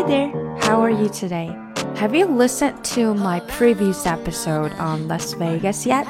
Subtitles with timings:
[0.00, 1.50] Hi there, how are you today?
[1.96, 6.06] Have you listened to my previous episode on Las Vegas yet?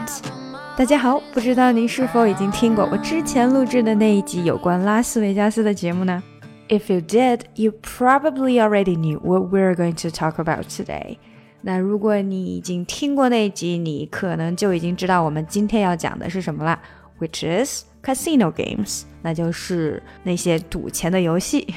[0.77, 6.23] 大家好，不知道您是否已经听过我之前录制的那一集有关拉斯维加斯的节目呢？
[6.69, 11.19] If you did, you probably already knew what we're going to talk about today.
[11.63, 16.79] 那如果你已经听过那一集，你可能就已经知道我们今天要讲的是什么了，
[17.19, 21.68] which is casino games，那就是那些赌钱的游戏。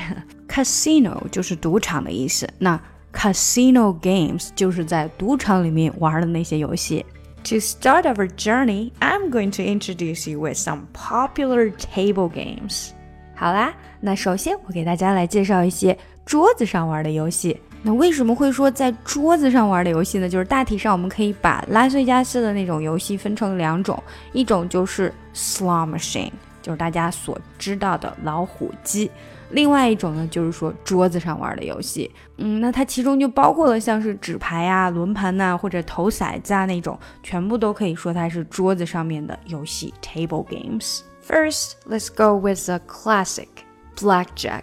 [0.49, 2.81] Casino 就是赌场的意思，那
[3.13, 7.05] casino games 就是在赌场里面玩的那些游戏。
[7.45, 12.91] To start our journey, I'm going to introduce you with some popular table games.
[13.35, 17.61] 好啦，那首先我给大家来介绍一些桌子上玩的游戏。
[17.87, 20.27] 那为什么会说在桌子上玩的游戏呢？
[20.27, 24.03] 就是大体上我们可以把拉斯维加斯的那种游戏分成两种，
[24.33, 29.11] 一种就是 slot machine，就是大家所知道的老虎机；
[29.51, 32.11] 另外一种呢，就是说桌子上玩的游戏。
[32.39, 41.01] 嗯，那它其中就包括了像是纸牌啊、轮盘呐，或者投骰子啊那种，全部都可以说它是桌子上面的游戏 （table games）。
[41.29, 43.49] First, let's go with the classic
[43.97, 44.63] blackjack.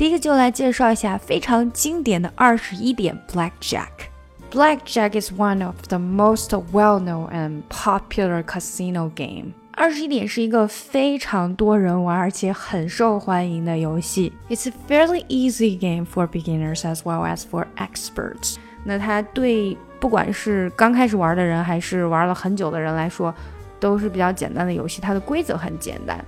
[0.00, 9.52] 第一个就来介绍一下非常经典的二十一点 Blackjack。Blackjack is one of the most well-known and popular casino game。
[9.72, 14.32] 二十一点是一个非常多人玩而且很受欢迎的游戏。
[14.48, 18.56] It's a fairly easy game for beginners as well as for experts。
[18.84, 23.34] 那它对不管是刚开始玩的人还是玩了很久的人来说，
[23.78, 25.02] 都是比较简单的游戏。
[25.02, 26.24] 它的规则很简单。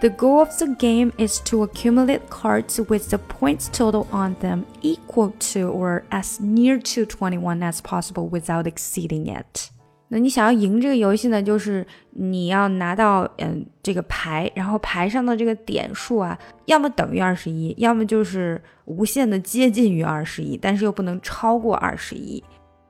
[0.00, 4.64] The goal of the game is to accumulate cards with the points total on them
[4.80, 9.70] equal to or as near to 21 as possible without exceeding it.
[10.08, 22.42] 那你想要赢这个游戏呢，就是你要拿到嗯这个牌，然后牌上的这个点数啊，要么等于二十一，要么就是无限的接近于二十一，但是又不能超过二十一。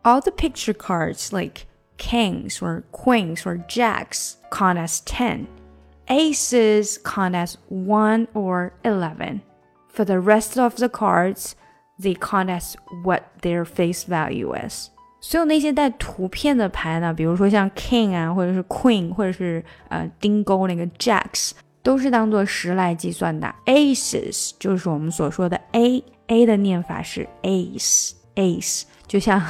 [0.05, 1.67] All the picture cards like
[1.99, 5.47] kings or queens or jacks count as ten.
[6.08, 9.42] Aces count as 1 or 11.
[9.90, 11.54] For the rest of the cards,
[12.00, 14.90] they count as what their face value is.
[15.22, 21.52] 所有那些带图片的牌呢，比如说像 King 啊，或者是 Queen，或者是呃 Dingo 那个 Jacks，
[21.82, 23.54] 都是当做十来计算的。
[23.66, 28.84] Aces 就是我们所说的 A，A 的念法是 Ace，Ace。
[29.08, 29.42] 就像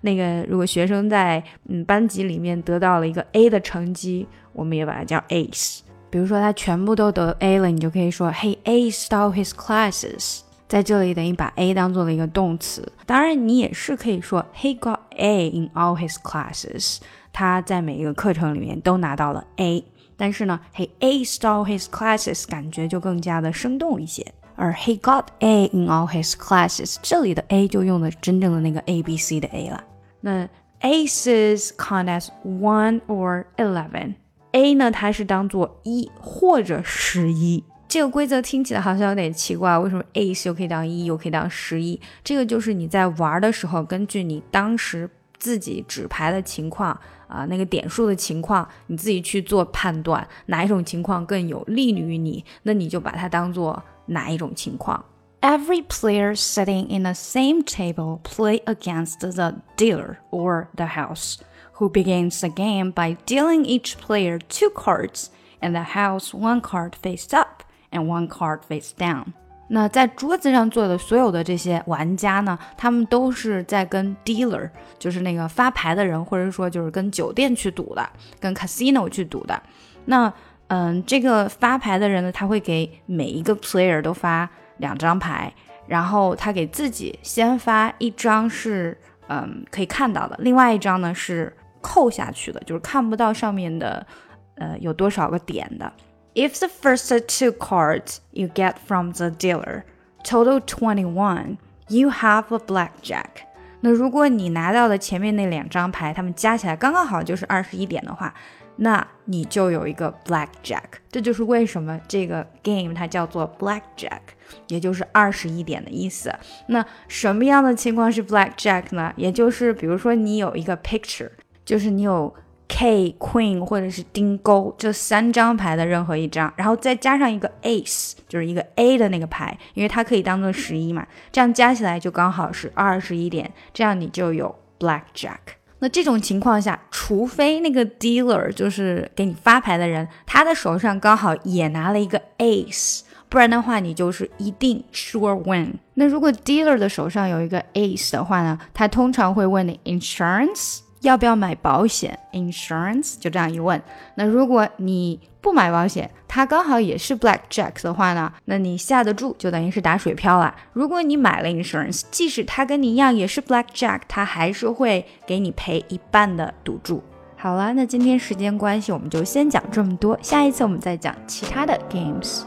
[0.00, 5.80] 那个，如果学生在嗯班级里面得到了一个 A 的成绩，我们也把它叫 Ace。
[6.12, 10.40] 比如说他全部都得 A 了，你就可以说 He aced all his classes。
[10.68, 12.86] 在这里等于把 A 当做了一个动词。
[13.06, 16.98] 当然，你也是可以说 He got A in all his classes。
[17.32, 19.82] 他在每一个课程里面都拿到了 A。
[20.18, 24.34] 但是呢，He aced all his classes 感觉就更加的生动一些。
[24.54, 29.70] 而 He got A in all his classes 这里的 A 就用的真正的那个 A B C 的 A
[29.70, 29.82] 了。
[30.20, 30.46] 那
[30.82, 34.16] Aces count as one or eleven。
[34.52, 37.64] A 呢，它是当做一或者十一。
[37.88, 42.00] 这个规则听起来好像有点奇怪，为什么 Ace 又可以当一，又可以当十一？
[42.24, 46.98] 这个就是你在玩的时候，根据你当时自己纸牌的情况
[47.28, 55.04] 啊，那个点数的情况，你自己去做判断，哪一种情况更有利于你，那你就把它当做哪一种情况。
[55.42, 61.38] Every player sitting in the same table play against the dealer or the house.
[61.82, 66.94] Who begins the game by dealing each player two cards and the house one card
[66.94, 69.24] face up and one card face down。
[69.66, 79.60] 那在桌子上坐的所有的这些玩家呢，他们都是在跟 dealer，就是那个发牌的人，或者说就是跟酒店去赌的，跟 casino 去赌的。
[80.04, 80.32] 那
[80.68, 85.52] 嗯，这个发牌的人呢，他会给每一个 player 都发两张牌，
[85.88, 88.96] 然后他给自己先发一张是
[89.28, 94.06] 嗯可以看到的，另外一张呢是扣下去的，就是看不到上面的，
[94.54, 95.92] 呃，有多少个点的。
[96.34, 99.82] If the first two cards you get from the dealer
[100.24, 101.58] total twenty one,
[101.88, 103.44] you have a blackjack。
[103.80, 108.32] 那如果你拿到的前面那两张牌，它们加起来刚刚好就是二十一点的话，
[108.76, 110.84] 那你就有一个 blackjack。
[111.10, 114.20] 这就是为什么这个 game 它叫做 blackjack，
[114.68, 116.32] 也就是二十一点的意思。
[116.68, 119.12] 那什么样的情况是 blackjack 呢？
[119.16, 121.32] 也就是比如说你有一个 picture。
[121.64, 122.34] 就是你有
[122.68, 135.58] K Queen 或者是丁勾这三张牌的任何一张，然后再加上一个 Ace，就是一个 A 的那个牌，因为它可以当做十一嘛，这样加起来就刚好是二十一点，这样你就有 Blackjack。
[135.80, 145.74] 那这种情况下，除非那个 Dealer 就是给你发牌的人，他的手上刚好也拿了一个 Ace，不然的话你就是一定 sure win。
[145.94, 153.80] 那如果 dealer 的手上有一个 ace 的话呢，他通常会问你 insurance 要不要买保险，insurance 就这样一问。
[154.16, 160.54] 那如果你不买保险，他刚好也是 black jack 的话呢，那你下得住就等于是打水漂了。
[160.72, 167.02] 如果你买了 insurance，即使他跟你一样也是 black jack，他还是会给你赔一半的赌注。
[167.36, 172.42] 好了，那今天时间关系，我们就先讲这么多，下一次我们再讲其他的 games。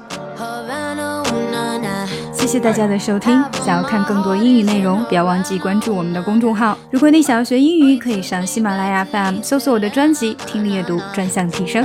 [2.46, 3.44] 谢谢大家的收听。
[3.66, 6.78] 想要看更多英语内容，不要忘记关注我们的公众号。
[6.92, 11.84] 如果你想要学英语，可以上喜马拉雅 FM 搜索我的专辑《听力阅读专项提升》。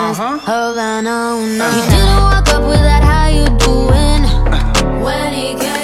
[0.00, 0.38] Uh-huh.
[0.44, 4.24] You didn't walk up with that, how you doing?
[5.04, 5.77] When he.